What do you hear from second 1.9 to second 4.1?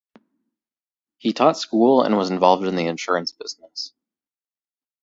and was involved in the insurance business.